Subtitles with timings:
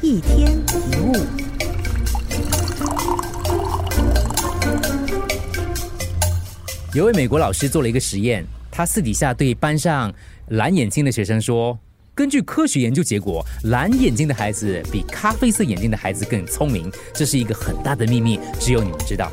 [0.00, 1.12] 一天一物。
[6.94, 10.14] 有位美国老师做了一个实验，他私底下对班上
[10.50, 11.76] 蓝眼睛的学生说
[12.14, 19.32] ：“根据科学研究结果，蓝眼睛的孩子比咖啡色眼睛的孩子更聪明，这是一个很大的秘密，只有你们知道。”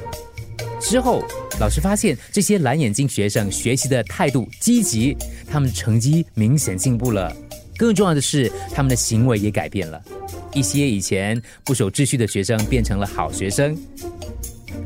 [0.82, 1.24] 之后，
[1.60, 5.16] 老师发现这些蓝眼睛学生学习的态度积极，
[5.48, 7.32] 他们成绩明显进步了。
[7.78, 10.02] 更重要的是，他们的行为也改变了。
[10.54, 13.78] 一些以前不守秩序的学生变成了好学生。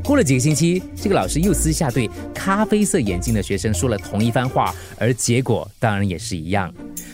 [0.02, 6.72] 过了几个星期，这个老师又私下对咖啡色眼镜的学生说了同一番话，而结果当然也是一样。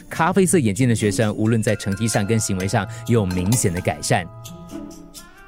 [0.09, 4.27] 咖啡色眼镜的学生无论在成绩上跟行为上有明显的改善。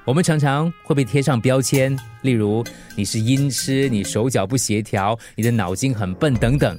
[0.05, 2.65] 我们常常会被贴上标签，例如
[2.97, 6.79] 你是音痴、你手脚不协调、你的脑筋很笨等等。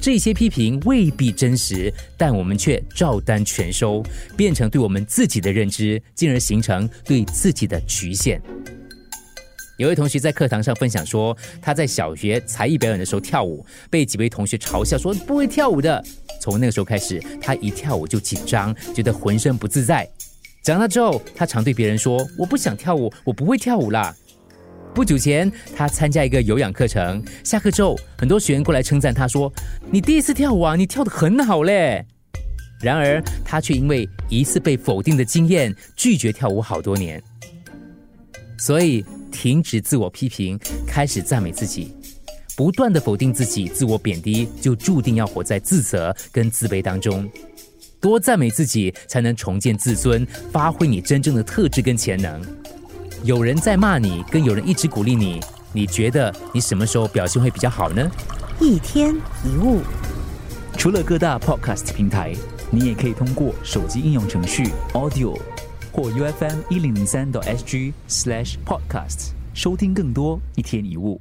[0.00, 4.02] 这些批评未必真实，但我们却照单全收，
[4.34, 8.40] 变成对我们自己的认知，进而形成对自己的局限。
[9.76, 16.02] 有位同学在课堂上分享说，他在小学才艺表演的时候跳舞，被几位同学嘲笑说不会跳舞的。
[16.40, 20.08] 从那个时候开始，他一跳舞就紧张，觉得浑身不自在。
[20.62, 24.14] 长大之后，他常对别人说：“我不想跳舞，我不会跳舞啦。”
[24.94, 29.52] 不久前，他参加一个有氧课程，下课之后，很多学员过来称赞他说
[29.90, 32.04] ：“你第一次跳舞啊，你跳得很好嘞。”
[32.82, 37.22] 然而，他却因为一次被否定的经验，拒绝跳舞好多年。
[38.58, 39.04] 所以。
[39.32, 41.94] 停止自我批评，开始赞美自己。
[42.56, 47.30] 不断的否定自己、自我贬低，就注定要活在自责跟自卑当中。
[48.00, 52.42] 多赞美自己，才能重建自尊，发挥你真正的特质跟潜能。
[53.22, 55.40] 有人在骂你，跟有人一直鼓励你，
[55.74, 58.10] 你觉得你什么时候表现会比较好呢？
[58.58, 59.82] 一天一物，
[60.78, 62.32] 除了各大 podcast 平台，
[62.70, 65.38] 你也可以通过手机应用程序 Audio。
[65.92, 71.20] 或 U F M 一零零三 SG slash podcast 收听更多一天一物。